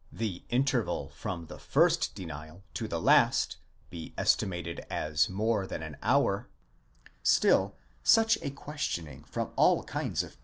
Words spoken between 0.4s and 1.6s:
interval from the